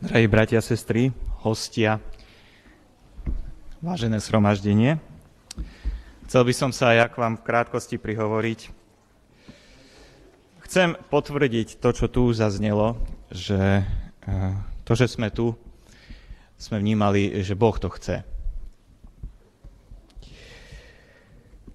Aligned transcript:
Drahí 0.00 0.24
bratia, 0.32 0.64
sestry, 0.64 1.12
hostia, 1.44 2.00
vážené 3.84 4.16
sromaždenie, 4.16 4.96
chcel 6.24 6.42
by 6.48 6.56
som 6.56 6.72
sa 6.72 6.96
aj 6.96 7.12
k 7.12 7.20
vám 7.20 7.36
v 7.36 7.44
krátkosti 7.44 8.00
prihovoriť. 8.00 8.72
Chcem 10.64 10.96
potvrdiť 11.12 11.76
to, 11.84 11.92
čo 11.92 12.08
tu 12.08 12.32
zaznelo, 12.32 12.96
že 13.28 13.84
eh, 14.24 14.56
to, 14.88 14.96
že 14.96 15.04
sme 15.04 15.28
tu, 15.28 15.52
sme 16.56 16.80
vnímali, 16.80 17.36
že 17.44 17.52
Boh 17.52 17.76
to 17.76 17.92
chce. 17.92 18.24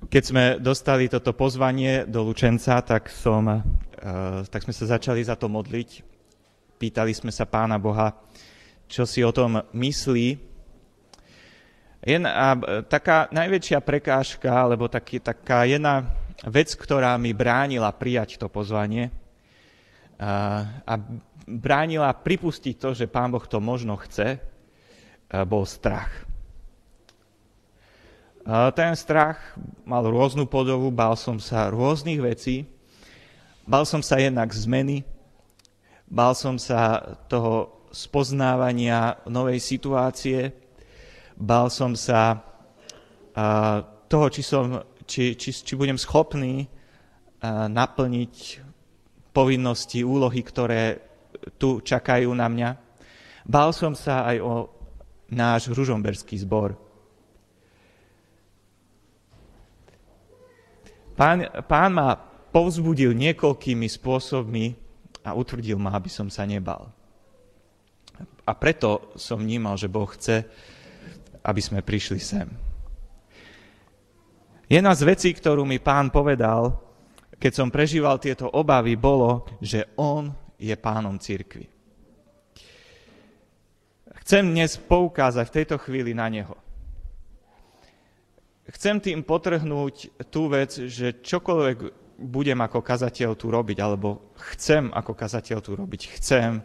Keď 0.09 0.23
sme 0.25 0.43
dostali 0.57 1.13
toto 1.13 1.29
pozvanie 1.29 2.09
do 2.09 2.25
Lučenca, 2.25 2.81
tak, 2.81 3.05
som, 3.13 3.45
eh, 3.53 3.61
tak 4.49 4.65
sme 4.65 4.73
sa 4.73 4.97
začali 4.97 5.21
za 5.21 5.37
to 5.37 5.45
modliť 5.45 6.14
Pýtali 6.75 7.15
sme 7.15 7.31
sa 7.31 7.47
pána 7.47 7.79
Boha, 7.79 8.11
čo 8.85 9.07
si 9.07 9.23
o 9.23 9.31
tom 9.31 9.63
myslí. 9.71 10.37
Jedna, 12.05 12.53
taká 12.85 13.31
najväčšia 13.33 13.79
prekážka, 13.81 14.51
alebo 14.51 14.85
taký, 14.85 15.17
taká 15.23 15.65
jedna 15.65 16.05
vec, 16.45 16.75
ktorá 16.77 17.17
mi 17.17 17.33
bránila 17.33 17.89
prijať 17.95 18.37
to 18.37 18.51
pozvanie 18.51 19.09
a, 20.21 20.61
a 20.85 20.93
bránila 21.47 22.13
pripustiť 22.13 22.75
to, 22.77 22.93
že 22.93 23.09
pán 23.09 23.33
Boh 23.33 23.41
to 23.47 23.57
možno 23.57 23.97
chce, 23.97 24.37
bol 25.49 25.65
strach. 25.65 26.11
A 28.45 28.69
ten 28.69 28.93
strach 28.93 29.41
mal 29.81 30.05
rôznu 30.05 30.45
podobu, 30.45 30.93
bál 30.93 31.17
som 31.17 31.41
sa 31.41 31.73
rôznych 31.73 32.21
vecí, 32.21 32.69
bál 33.65 33.89
som 33.89 34.05
sa 34.05 34.21
jednak 34.21 34.53
zmeny, 34.53 35.01
Bál 36.05 36.37
som 36.37 36.61
sa 36.61 37.01
toho 37.25 37.85
spoznávania 37.89 39.25
novej 39.25 39.57
situácie, 39.57 40.53
bál 41.33 41.73
som 41.73 41.97
sa 41.97 42.39
toho, 44.05 44.25
či, 44.29 44.41
som, 44.45 44.79
či, 45.03 45.33
či, 45.33 45.49
či 45.51 45.73
budem 45.73 45.97
schopný 45.97 46.69
naplniť 47.49 48.35
povinnosti, 49.35 50.05
úlohy, 50.05 50.39
ktoré 50.39 51.03
tu 51.59 51.83
čakajú 51.83 52.31
na 52.31 52.47
mňa. 52.47 52.69
Bál 53.43 53.75
som 53.75 53.91
sa 53.97 54.23
aj 54.29 54.37
o 54.39 54.53
náš 55.33 55.73
ružomberský 55.73 56.39
zbor. 56.41 56.77
Pán, 61.15 61.47
pán 61.67 61.91
ma 61.95 62.15
povzbudil 62.51 63.15
niekoľkými 63.15 63.87
spôsobmi, 63.87 64.84
a 65.25 65.33
utvrdil 65.33 65.81
ma, 65.81 65.97
aby 65.97 66.07
som 66.07 66.29
sa 66.29 66.45
nebal. 66.45 66.93
A 68.45 68.53
preto 68.53 69.11
som 69.17 69.41
vnímal, 69.41 69.73
že 69.75 69.89
Boh 69.89 70.05
chce, 70.05 70.45
aby 71.41 71.61
sme 71.61 71.81
prišli 71.81 72.21
sem. 72.21 72.47
Jedna 74.69 74.93
z 74.93 75.01
vecí, 75.05 75.29
ktorú 75.33 75.65
mi 75.65 75.81
pán 75.81 76.13
povedal, 76.13 76.77
keď 77.37 77.51
som 77.53 77.73
prežíval 77.73 78.21
tieto 78.21 78.49
obavy, 78.49 78.97
bolo, 78.97 79.45
že 79.61 79.93
on 79.97 80.29
je 80.57 80.73
pánom 80.77 81.17
cirkvi. 81.19 81.69
Chcem 84.25 84.41
dnes 84.41 84.77
poukázať 84.81 85.45
v 85.49 85.55
tejto 85.61 85.75
chvíli 85.77 86.17
na 86.17 86.25
neho. 86.31 86.57
Chcem 88.73 88.97
tým 88.97 89.21
potrhnúť 89.21 90.25
tú 90.33 90.49
vec, 90.49 90.73
že 90.89 91.21
čokoľvek 91.21 92.04
budem 92.15 92.59
ako 92.63 92.79
kazateľ 92.79 93.35
tu 93.35 93.51
robiť, 93.51 93.77
alebo 93.83 94.33
chcem 94.55 94.87
ako 94.91 95.11
kazateľ 95.13 95.59
tu 95.59 95.75
robiť. 95.75 96.01
Chcem, 96.19 96.63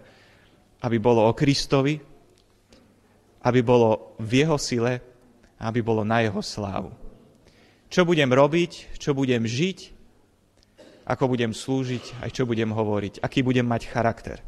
aby 0.81 0.97
bolo 1.03 1.27
o 1.27 1.37
Kristovi, 1.37 1.99
aby 3.41 3.61
bolo 3.65 4.15
v 4.21 4.45
jeho 4.45 4.57
sile, 4.61 5.01
aby 5.61 5.81
bolo 5.85 6.07
na 6.07 6.25
jeho 6.25 6.41
slávu. 6.41 6.93
Čo 7.91 8.07
budem 8.07 8.31
robiť, 8.31 8.97
čo 8.97 9.13
budem 9.13 9.43
žiť, 9.43 9.79
ako 11.11 11.35
budem 11.35 11.51
slúžiť, 11.51 12.23
aj 12.23 12.31
čo 12.31 12.47
budem 12.47 12.71
hovoriť, 12.71 13.19
aký 13.19 13.43
budem 13.43 13.67
mať 13.67 13.91
charakter. 13.91 14.39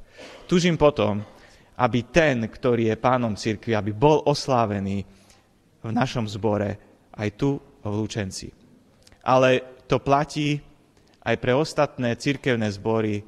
Tužím 0.47 0.79
potom, 0.79 1.27
aby 1.75 2.07
ten, 2.07 2.47
ktorý 2.47 2.95
je 2.95 3.03
pánom 3.03 3.35
cirkvi, 3.35 3.75
aby 3.75 3.91
bol 3.91 4.23
oslávený 4.23 5.03
v 5.83 5.91
našom 5.91 6.31
zbore, 6.31 6.79
aj 7.19 7.29
tu 7.35 7.59
v 7.83 7.91
Lučenci. 7.91 8.55
Ale 9.27 9.83
to 9.91 9.99
platí 9.99 10.63
aj 11.23 11.37
pre 11.39 11.55
ostatné 11.55 12.19
cirkevné 12.19 12.67
zbory 12.75 13.23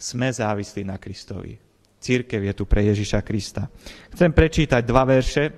sme 0.00 0.32
závislí 0.32 0.82
na 0.88 0.96
Kristovi. 0.96 1.54
Církev 2.02 2.42
je 2.42 2.54
tu 2.56 2.66
pre 2.66 2.82
Ježiša 2.82 3.22
Krista. 3.22 3.70
Chcem 4.10 4.34
prečítať 4.34 4.82
dva 4.82 5.06
verše. 5.06 5.54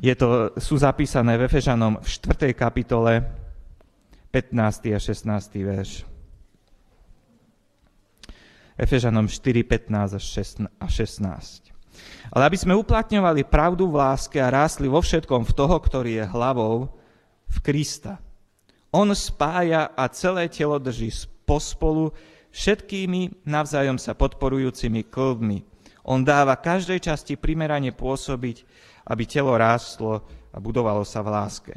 Je 0.00 0.14
to, 0.16 0.56
sú 0.56 0.80
zapísané 0.80 1.36
v 1.36 1.44
Efežanom 1.44 2.00
v 2.00 2.08
4. 2.08 2.56
kapitole 2.56 3.20
15. 4.32 4.96
a 4.96 5.00
16. 5.00 5.28
verš. 5.60 6.08
Efežanom 8.76 9.28
4, 9.28 9.64
15 9.64 10.68
a 10.80 10.86
16. 10.88 11.72
Ale 12.32 12.42
aby 12.44 12.56
sme 12.60 12.76
uplatňovali 12.76 13.48
pravdu 13.48 13.88
v 13.88 14.00
láske 14.00 14.36
a 14.36 14.52
rásli 14.52 14.84
vo 14.88 15.00
všetkom 15.00 15.48
v 15.48 15.52
toho, 15.56 15.76
ktorý 15.80 16.20
je 16.20 16.24
hlavou, 16.28 16.92
v 17.48 17.58
Krista. 17.64 18.20
On 18.96 19.12
spája 19.12 19.92
a 19.92 20.08
celé 20.08 20.48
telo 20.48 20.80
drží 20.80 21.12
pospolu 21.44 22.16
všetkými 22.48 23.44
navzájom 23.44 24.00
sa 24.00 24.16
podporujúcimi 24.16 25.04
klbmi. 25.04 25.60
On 26.08 26.24
dáva 26.24 26.56
každej 26.56 27.04
časti 27.04 27.36
primerane 27.36 27.92
pôsobiť, 27.92 28.64
aby 29.04 29.22
telo 29.28 29.52
rástlo 29.52 30.24
a 30.48 30.56
budovalo 30.56 31.04
sa 31.04 31.20
v 31.20 31.28
láske. 31.28 31.74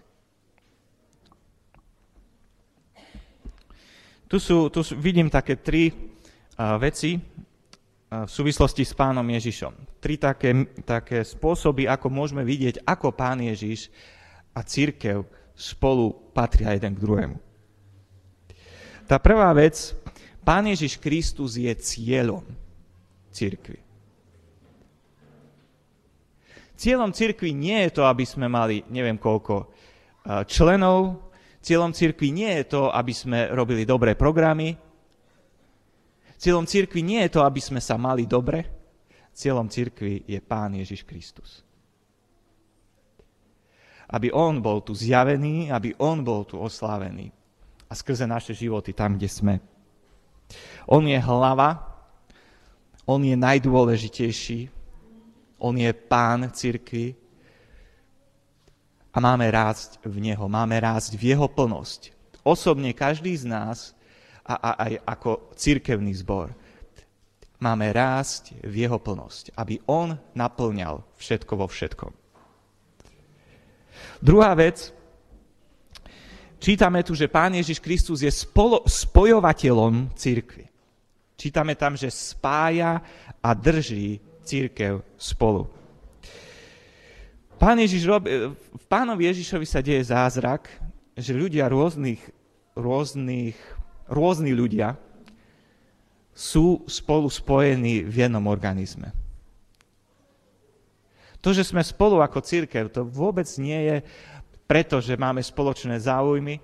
Tu, 4.32 4.38
sú, 4.40 4.72
tu 4.72 4.80
vidím 4.96 5.28
také 5.28 5.60
tri 5.60 5.92
uh, 5.92 6.80
veci 6.80 7.20
uh, 7.20 8.24
v 8.24 8.32
súvislosti 8.32 8.88
s 8.88 8.96
pánom 8.96 9.26
Ježišom. 9.28 10.00
Tri 10.00 10.16
také, 10.16 10.56
také 10.88 11.28
spôsoby, 11.28 11.84
ako 11.84 12.08
môžeme 12.08 12.48
vidieť, 12.48 12.88
ako 12.88 13.12
pán 13.12 13.44
Ježiš 13.44 13.92
a 14.56 14.64
církev 14.64 15.26
spolu 15.60 16.32
patria 16.32 16.72
jeden 16.72 16.96
k 16.96 17.04
druhému. 17.04 17.38
Tá 19.04 19.20
prvá 19.20 19.52
vec, 19.52 19.92
Pán 20.40 20.64
Ježiš 20.72 20.96
Kristus 20.96 21.60
je 21.60 21.70
cieľom 21.76 22.48
církvy. 23.36 23.84
Cieľom 26.80 27.12
církvy 27.12 27.52
nie 27.52 27.76
je 27.86 28.00
to, 28.00 28.08
aby 28.08 28.24
sme 28.24 28.48
mali 28.48 28.88
neviem 28.88 29.20
koľko 29.20 29.68
eh, 29.68 30.48
členov, 30.48 31.28
cieľom 31.60 31.92
církvy 31.92 32.32
nie 32.32 32.52
je 32.64 32.66
to, 32.72 32.88
aby 32.88 33.12
sme 33.12 33.52
robili 33.52 33.84
dobré 33.84 34.16
programy, 34.16 34.80
cieľom 36.40 36.64
církvy 36.64 37.04
nie 37.04 37.20
je 37.28 37.36
to, 37.36 37.44
aby 37.44 37.60
sme 37.60 37.84
sa 37.84 38.00
mali 38.00 38.24
dobre, 38.24 38.64
cieľom 39.36 39.68
církvy 39.68 40.24
je 40.24 40.40
Pán 40.40 40.72
Ježiš 40.80 41.04
Kristus 41.04 41.69
aby 44.10 44.34
On 44.34 44.58
bol 44.58 44.82
tu 44.82 44.98
zjavený, 44.98 45.70
aby 45.70 45.94
On 46.02 46.18
bol 46.26 46.46
tu 46.46 46.58
oslávený. 46.58 47.30
A 47.90 47.94
skrze 47.94 48.26
naše 48.26 48.54
životy 48.54 48.94
tam, 48.94 49.18
kde 49.18 49.30
sme. 49.30 49.56
On 50.90 51.02
je 51.06 51.18
hlava, 51.22 51.86
On 53.06 53.22
je 53.22 53.38
najdôležitejší, 53.38 54.70
On 55.62 55.74
je 55.78 55.90
pán 55.94 56.50
cirkvi 56.50 57.14
a 59.14 59.18
máme 59.18 59.50
rásť 59.50 60.02
v 60.06 60.22
Neho, 60.22 60.46
máme 60.50 60.78
rásť 60.78 61.18
v 61.18 61.34
Jeho 61.34 61.50
plnosť. 61.50 62.14
Osobne 62.46 62.94
každý 62.94 63.38
z 63.38 63.46
nás 63.46 63.94
a, 64.46 64.74
aj 64.90 64.94
ako 65.06 65.54
cirkevný 65.54 66.14
zbor 66.18 66.54
máme 67.62 67.92
rásť 67.92 68.58
v 68.64 68.88
Jeho 68.88 68.98
plnosť, 68.98 69.54
aby 69.54 69.84
On 69.86 70.16
naplňal 70.34 71.04
všetko 71.20 71.54
vo 71.60 71.68
všetkom. 71.68 72.12
Druhá 74.20 74.52
vec, 74.56 74.92
čítame 76.60 77.04
tu, 77.04 77.16
že 77.16 77.32
Pán 77.32 77.56
Ježiš 77.56 77.80
Kristus 77.80 78.20
je 78.26 78.32
spolo, 78.32 78.84
spojovateľom 78.84 80.12
církvy. 80.16 80.68
Čítame 81.40 81.80
tam, 81.80 81.96
že 81.96 82.12
spája 82.12 83.00
a 83.40 83.50
drží 83.56 84.20
církev 84.44 85.00
spolu. 85.16 85.72
Pán 87.60 87.80
Ježiš 87.80 88.08
rob, 88.08 88.24
v 88.24 88.86
pánovi 88.88 89.28
Ježišovi 89.28 89.68
sa 89.68 89.84
deje 89.84 90.08
zázrak, 90.08 90.72
že 91.20 91.36
ľudia 91.36 91.68
rôznych, 91.68 92.24
rôznych, 92.72 93.60
rôzni 94.08 94.56
ľudia 94.56 94.96
sú 96.32 96.88
spolu 96.88 97.28
spojení 97.28 98.08
v 98.08 98.16
jednom 98.16 98.48
organizme. 98.48 99.12
To, 101.40 101.56
že 101.56 101.64
sme 101.64 101.80
spolu 101.80 102.20
ako 102.20 102.44
církev, 102.44 102.92
to 102.92 103.08
vôbec 103.08 103.48
nie 103.60 103.80
je 103.88 103.98
preto, 104.68 105.00
že 105.00 105.16
máme 105.16 105.40
spoločné 105.40 105.98
záujmy. 105.98 106.60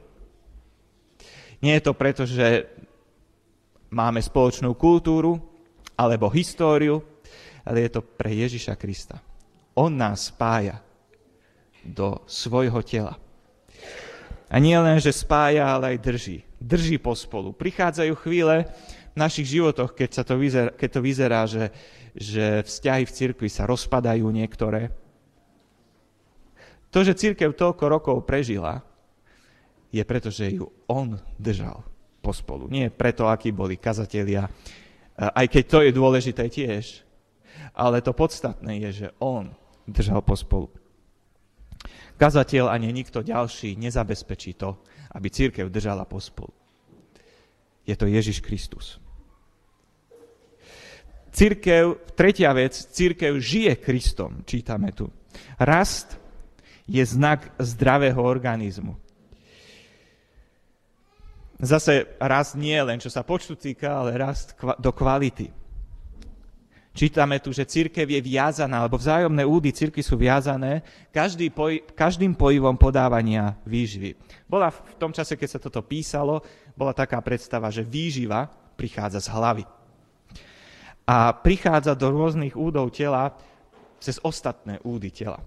Nie 1.64 1.80
je 1.80 1.84
to 1.84 1.94
preto, 1.96 2.28
že 2.28 2.68
máme 3.90 4.20
spoločnú 4.20 4.76
kultúru, 4.76 5.40
alebo 5.96 6.28
históriu, 6.28 7.00
ale 7.64 7.88
je 7.88 7.98
to 7.98 8.02
pre 8.04 8.36
Ježiša 8.36 8.76
Krista. 8.76 9.18
On 9.80 9.90
nás 9.90 10.30
spája 10.30 10.84
do 11.82 12.20
svojho 12.28 12.84
tela. 12.84 13.16
A 14.52 14.62
nie 14.62 14.76
len, 14.78 15.02
že 15.02 15.16
spája, 15.16 15.66
ale 15.66 15.96
aj 15.96 16.06
drží. 16.06 16.38
Drží 16.62 17.02
pospolu. 17.02 17.52
Prichádzajú 17.56 18.14
chvíle 18.22 18.70
našich 19.16 19.48
životoch, 19.48 19.96
keď, 19.96 20.10
sa 20.12 20.24
to, 20.28 20.36
vyzerá, 20.36 20.70
keď 20.76 20.90
to 20.92 21.02
vyzerá, 21.02 21.42
že, 21.48 21.72
že 22.12 22.62
vzťahy 22.68 23.04
v 23.08 23.16
cirkvi 23.16 23.50
sa 23.50 23.64
rozpadajú 23.66 24.28
niektoré. 24.28 24.92
To, 26.92 27.04
že 27.04 27.16
církev 27.16 27.56
toľko 27.56 27.84
rokov 27.92 28.18
prežila, 28.24 28.84
je 29.92 30.04
preto, 30.04 30.28
že 30.28 30.52
ju 30.52 30.68
on 30.92 31.16
držal 31.40 31.84
pospolu. 32.20 32.68
Nie 32.68 32.92
preto, 32.92 33.32
akí 33.32 33.56
boli 33.56 33.80
kazatelia, 33.80 34.48
aj 35.16 35.46
keď 35.48 35.64
to 35.68 35.80
je 35.88 35.92
dôležité 35.96 36.52
tiež. 36.52 37.08
Ale 37.76 38.04
to 38.04 38.12
podstatné 38.12 38.84
je, 38.88 38.90
že 39.04 39.08
on 39.20 39.52
držal 39.88 40.20
pospolu. 40.20 40.68
Kazateľ 42.16 42.72
ani 42.72 42.92
nikto 42.96 43.24
ďalší 43.24 43.76
nezabezpečí 43.76 44.56
to, 44.56 44.80
aby 45.16 45.28
církev 45.28 45.68
držala 45.68 46.08
pospolu. 46.08 46.52
Je 47.84 47.96
to 47.96 48.08
Ježiš 48.08 48.40
Kristus. 48.40 49.00
Církev, 51.36 52.16
tretia 52.16 52.56
vec, 52.56 52.72
církev 52.72 53.36
žije 53.44 53.76
Kristom, 53.84 54.48
čítame 54.48 54.96
tu. 54.96 55.12
Rast 55.60 56.16
je 56.88 57.04
znak 57.04 57.52
zdravého 57.60 58.24
organizmu. 58.24 58.96
Zase 61.60 62.08
rast 62.24 62.56
nie 62.56 62.80
len, 62.80 63.04
čo 63.04 63.12
sa 63.12 63.28
počtu 63.28 63.60
týka, 63.60 64.00
ale 64.00 64.16
rast 64.16 64.56
do 64.80 64.92
kvality. 64.96 65.52
Čítame 66.96 67.44
tu, 67.44 67.52
že 67.52 67.68
církev 67.68 68.08
je 68.08 68.24
viazaná, 68.24 68.88
alebo 68.88 68.96
vzájomné 68.96 69.44
údy 69.44 69.76
círky 69.76 70.00
sú 70.00 70.16
viazané 70.16 70.80
každý 71.12 71.52
poj- 71.52 71.84
každým 71.92 72.32
pojivom 72.32 72.80
podávania 72.80 73.60
výživy. 73.68 74.16
Bola 74.48 74.72
v 74.72 74.96
tom 74.96 75.12
čase, 75.12 75.36
keď 75.36 75.50
sa 75.52 75.60
toto 75.60 75.84
písalo, 75.84 76.40
bola 76.80 76.96
taká 76.96 77.20
predstava, 77.20 77.68
že 77.68 77.84
výživa 77.84 78.48
prichádza 78.80 79.20
z 79.20 79.32
hlavy. 79.36 79.75
A 81.06 81.34
prichádza 81.38 81.94
do 81.94 82.10
rôznych 82.10 82.58
údov 82.58 82.90
tela 82.90 83.38
cez 84.02 84.18
ostatné 84.26 84.82
údy 84.82 85.14
tela. 85.14 85.42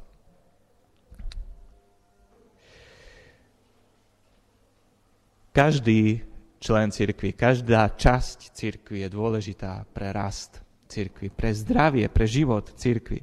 Každý 5.50 6.22
člen 6.62 6.94
cirkvi, 6.94 7.34
každá 7.34 7.90
časť 7.90 8.54
cirkvi 8.54 9.02
je 9.02 9.08
dôležitá 9.10 9.82
pre 9.90 10.14
rast 10.14 10.62
cirkvi, 10.86 11.34
pre 11.34 11.50
zdravie, 11.50 12.06
pre 12.06 12.26
život 12.30 12.78
cirkvi. 12.78 13.22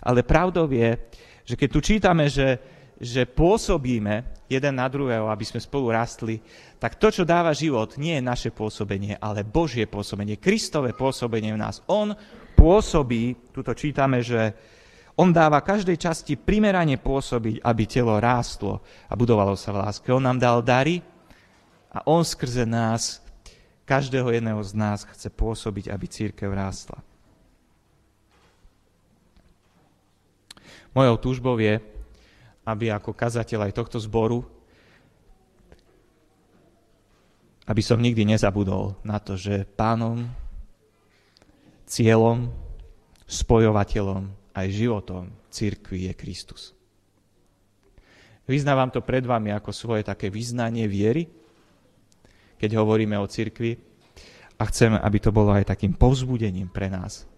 Ale 0.00 0.24
pravdou 0.24 0.68
je, 0.68 0.96
že 1.44 1.54
keď 1.56 1.68
tu 1.68 1.80
čítame, 1.80 2.28
že, 2.28 2.56
že 2.98 3.30
pôsobíme 3.30 4.26
jeden 4.50 4.74
na 4.74 4.90
druhého, 4.90 5.30
aby 5.30 5.46
sme 5.46 5.62
spolu 5.62 5.94
rastli, 5.94 6.42
tak 6.82 6.98
to, 6.98 7.14
čo 7.14 7.22
dáva 7.22 7.54
život, 7.54 7.94
nie 7.94 8.18
je 8.18 8.26
naše 8.26 8.50
pôsobenie, 8.50 9.14
ale 9.22 9.46
Božie 9.46 9.86
pôsobenie, 9.86 10.42
Kristové 10.42 10.94
pôsobenie 10.94 11.54
v 11.54 11.62
nás. 11.62 11.78
On 11.86 12.10
pôsobí, 12.58 13.54
tuto 13.54 13.70
čítame, 13.74 14.18
že 14.18 14.50
on 15.18 15.34
dáva 15.34 15.62
každej 15.62 15.98
časti 15.98 16.38
primerane 16.38 16.98
pôsobiť, 16.98 17.62
aby 17.62 17.82
telo 17.86 18.18
rástlo 18.18 18.82
a 19.10 19.14
budovalo 19.18 19.58
sa 19.58 19.74
v 19.74 19.82
láske. 19.82 20.14
On 20.14 20.22
nám 20.22 20.38
dal 20.38 20.62
dary 20.62 21.02
a 21.90 22.02
on 22.06 22.22
skrze 22.22 22.66
nás 22.66 23.22
každého 23.82 24.30
jedného 24.30 24.62
z 24.62 24.72
nás 24.78 25.02
chce 25.02 25.30
pôsobiť, 25.32 25.90
aby 25.90 26.06
církev 26.06 26.50
rástla. 26.50 27.02
Mojou 30.94 31.16
túžbou 31.18 31.58
je, 31.58 31.82
aby 32.68 32.92
ako 32.92 33.16
kazateľ 33.16 33.64
aj 33.64 33.72
tohto 33.72 33.96
zboru, 33.96 34.44
aby 37.64 37.80
som 37.80 37.96
nikdy 37.96 38.28
nezabudol 38.28 39.00
na 39.00 39.16
to, 39.16 39.40
že 39.40 39.64
pánom, 39.64 40.28
cieľom, 41.88 42.52
spojovateľom 43.24 44.52
aj 44.52 44.66
životom 44.68 45.32
církvy 45.48 46.08
je 46.08 46.12
Kristus. 46.12 46.62
Vyznávam 48.48 48.88
to 48.88 49.04
pred 49.04 49.24
vami 49.24 49.52
ako 49.52 49.72
svoje 49.72 50.04
také 50.04 50.32
vyznanie 50.32 50.88
viery, 50.88 51.28
keď 52.56 52.80
hovoríme 52.80 53.16
o 53.20 53.28
cirkvi. 53.28 53.76
A 54.58 54.66
chcem, 54.68 54.90
aby 54.96 55.20
to 55.20 55.30
bolo 55.30 55.54
aj 55.54 55.70
takým 55.70 55.94
povzbudením 55.94 56.72
pre 56.72 56.90
nás 56.90 57.28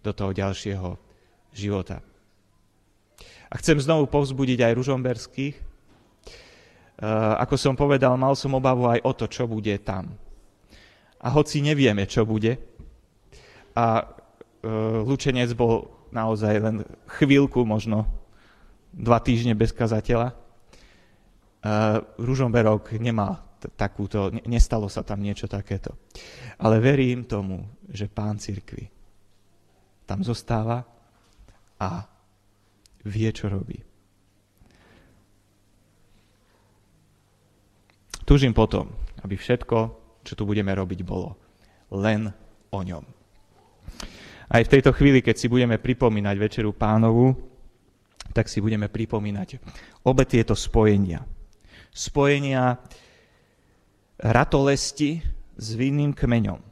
do 0.00 0.14
toho 0.14 0.32
ďalšieho 0.32 0.96
života. 1.52 2.00
A 3.50 3.54
chcem 3.58 3.76
znovu 3.82 4.06
povzbudiť 4.06 4.62
aj 4.62 4.76
ružomberských. 4.78 5.54
E, 5.58 5.62
ako 7.42 7.54
som 7.58 7.74
povedal, 7.74 8.14
mal 8.14 8.38
som 8.38 8.54
obavu 8.54 8.86
aj 8.86 9.02
o 9.02 9.12
to, 9.12 9.26
čo 9.26 9.50
bude 9.50 9.74
tam. 9.82 10.14
A 11.20 11.28
hoci 11.34 11.60
nevieme, 11.60 12.06
čo 12.06 12.22
bude, 12.22 12.70
a 13.74 14.02
e, 14.02 14.04
Lučenec 15.06 15.54
bol 15.54 15.88
naozaj 16.10 16.54
len 16.58 16.76
chvíľku, 17.06 17.62
možno 17.62 18.06
dva 18.90 19.22
týždne 19.22 19.54
bez 19.54 19.70
kazateľa, 19.70 20.34
e, 20.34 20.34
Ružomberok 22.18 22.98
nemal 22.98 23.38
takúto, 23.76 24.32
nestalo 24.48 24.88
sa 24.88 25.04
tam 25.04 25.20
niečo 25.20 25.46
takéto. 25.46 25.94
Ale 26.58 26.80
verím 26.80 27.28
tomu, 27.28 27.68
že 27.92 28.08
pán 28.08 28.40
cirkvi 28.40 28.88
tam 30.08 30.26
zostáva 30.26 30.82
a 31.78 32.02
vie, 33.04 33.30
čo 33.32 33.48
robí. 33.48 33.80
Tužím 38.24 38.54
potom, 38.54 38.94
aby 39.26 39.34
všetko, 39.34 39.78
čo 40.22 40.32
tu 40.38 40.46
budeme 40.46 40.70
robiť, 40.70 41.00
bolo 41.02 41.34
len 41.90 42.30
o 42.70 42.80
ňom. 42.86 43.02
Aj 44.50 44.62
v 44.62 44.72
tejto 44.72 44.94
chvíli, 44.94 45.18
keď 45.22 45.34
si 45.34 45.46
budeme 45.50 45.78
pripomínať 45.78 46.36
Večeru 46.38 46.70
pánovu, 46.74 47.34
tak 48.30 48.46
si 48.46 48.62
budeme 48.62 48.86
pripomínať 48.86 49.58
obe 50.06 50.22
tieto 50.26 50.54
spojenia. 50.54 51.26
Spojenia 51.90 52.78
ratolesti 54.22 55.18
s 55.58 55.68
vinným 55.74 56.14
kmeňom. 56.14 56.69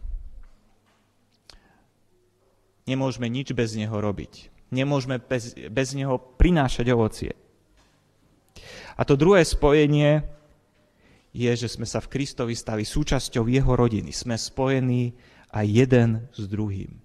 Nemôžeme 2.89 3.29
nič 3.29 3.53
bez 3.53 3.77
neho 3.77 3.93
robiť. 3.93 4.49
Nemôžeme 4.73 5.21
bez, 5.21 5.53
bez 5.69 5.93
neho 5.93 6.17
prinášať 6.17 6.87
ovocie. 6.89 7.33
A 8.97 9.05
to 9.05 9.15
druhé 9.15 9.45
spojenie 9.45 10.25
je, 11.37 11.53
že 11.53 11.69
sme 11.69 11.85
sa 11.85 12.01
v 12.01 12.11
Kristovi 12.11 12.57
stali 12.57 12.89
súčasťou 12.89 13.45
jeho 13.47 13.73
rodiny. 13.77 14.11
Sme 14.11 14.41
spojení 14.41 15.13
aj 15.53 15.67
jeden 15.69 16.09
s 16.33 16.43
druhým. 16.49 16.97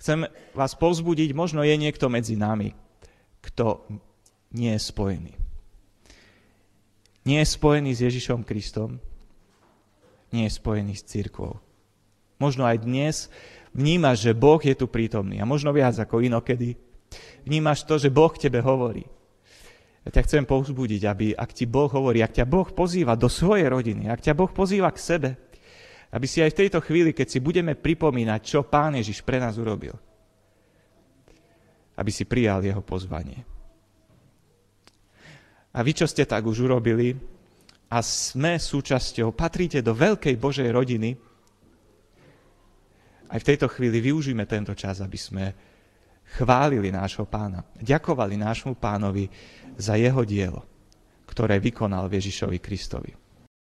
Chcem 0.00 0.26
vás 0.56 0.74
povzbudiť, 0.74 1.30
možno 1.30 1.62
je 1.62 1.78
niekto 1.78 2.10
medzi 2.10 2.34
nami, 2.34 2.74
kto 3.38 3.86
nie 4.50 4.74
je 4.74 4.82
spojený 4.82 5.42
nie 7.24 7.38
je 7.42 7.48
spojený 7.54 7.94
s 7.94 8.00
Ježišom 8.02 8.42
Kristom, 8.42 8.98
nie 10.34 10.48
je 10.48 10.52
spojený 10.52 10.94
s 10.98 11.06
církvou. 11.06 11.60
Možno 12.42 12.66
aj 12.66 12.82
dnes 12.82 13.30
vnímaš, 13.70 14.26
že 14.26 14.34
Boh 14.34 14.58
je 14.58 14.74
tu 14.74 14.90
prítomný 14.90 15.38
a 15.38 15.46
možno 15.46 15.70
viac 15.70 15.94
ako 15.94 16.26
inokedy. 16.26 16.74
Vnímaš 17.46 17.86
to, 17.86 18.02
že 18.02 18.10
Boh 18.10 18.34
tebe 18.34 18.58
hovorí. 18.58 19.06
Ja 20.02 20.10
ťa 20.10 20.26
chcem 20.26 20.42
povzbudiť, 20.42 21.02
aby 21.06 21.26
ak 21.38 21.54
ti 21.54 21.70
Boh 21.70 21.86
hovorí, 21.86 22.18
ak 22.18 22.42
ťa 22.42 22.50
Boh 22.50 22.66
pozýva 22.74 23.14
do 23.14 23.30
svojej 23.30 23.70
rodiny, 23.70 24.10
ak 24.10 24.26
ťa 24.26 24.34
Boh 24.34 24.50
pozýva 24.50 24.90
k 24.90 24.98
sebe, 24.98 25.30
aby 26.10 26.26
si 26.26 26.42
aj 26.42 26.50
v 26.50 26.60
tejto 26.66 26.82
chvíli, 26.82 27.14
keď 27.14 27.26
si 27.30 27.38
budeme 27.38 27.78
pripomínať, 27.78 28.40
čo 28.42 28.66
Pán 28.66 28.98
Ježiš 28.98 29.22
pre 29.22 29.38
nás 29.38 29.54
urobil, 29.54 29.94
aby 31.94 32.10
si 32.10 32.26
prijal 32.26 32.66
jeho 32.66 32.82
pozvanie. 32.82 33.46
A 35.72 35.78
vy, 35.86 35.94
čo 35.94 36.10
ste 36.10 36.26
tak 36.26 36.42
už 36.42 36.66
urobili 36.66 37.14
a 37.86 38.02
sme 38.02 38.58
súčasťou, 38.58 39.30
patríte 39.30 39.78
do 39.80 39.94
veľkej 39.94 40.34
Božej 40.34 40.68
rodiny, 40.68 41.31
aj 43.32 43.38
v 43.40 43.48
tejto 43.48 43.66
chvíli 43.72 44.04
využíme 44.04 44.44
tento 44.44 44.76
čas, 44.76 45.00
aby 45.00 45.16
sme 45.16 45.44
chválili 46.36 46.92
nášho 46.92 47.24
pána, 47.24 47.64
ďakovali 47.80 48.36
nášmu 48.36 48.76
pánovi 48.76 49.28
za 49.80 49.96
jeho 49.96 50.20
dielo, 50.28 50.68
ktoré 51.24 51.56
vykonal 51.56 52.12
Ježišovi 52.12 52.60
Kristovi. 52.60 53.21